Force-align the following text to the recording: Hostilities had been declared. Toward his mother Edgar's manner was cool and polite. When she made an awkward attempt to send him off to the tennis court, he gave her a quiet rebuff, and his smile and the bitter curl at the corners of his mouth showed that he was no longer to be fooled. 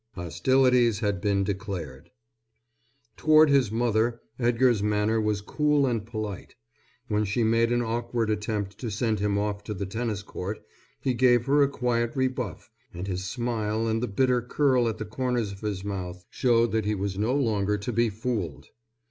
Hostilities 0.15 0.97
had 1.01 1.21
been 1.21 1.43
declared. 1.43 2.09
Toward 3.17 3.51
his 3.51 3.71
mother 3.71 4.19
Edgar's 4.39 4.81
manner 4.81 5.21
was 5.21 5.41
cool 5.41 5.85
and 5.85 6.03
polite. 6.07 6.55
When 7.07 7.23
she 7.23 7.43
made 7.43 7.71
an 7.71 7.83
awkward 7.83 8.31
attempt 8.31 8.79
to 8.79 8.89
send 8.89 9.19
him 9.19 9.37
off 9.37 9.63
to 9.65 9.75
the 9.75 9.85
tennis 9.85 10.23
court, 10.23 10.59
he 10.99 11.13
gave 11.13 11.45
her 11.45 11.61
a 11.61 11.69
quiet 11.69 12.15
rebuff, 12.15 12.71
and 12.91 13.05
his 13.05 13.25
smile 13.25 13.85
and 13.87 14.01
the 14.01 14.07
bitter 14.07 14.41
curl 14.41 14.87
at 14.89 14.97
the 14.97 15.05
corners 15.05 15.51
of 15.51 15.59
his 15.59 15.83
mouth 15.83 16.25
showed 16.31 16.71
that 16.71 16.85
he 16.85 16.95
was 16.95 17.19
no 17.19 17.35
longer 17.35 17.77
to 17.77 17.93
be 17.93 18.09
fooled. 18.09 18.69